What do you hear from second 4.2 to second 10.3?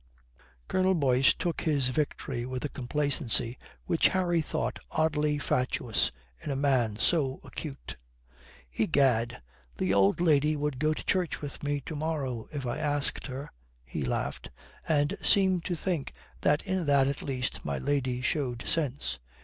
thought oddly fatuous in a man so acute. "Egad, the old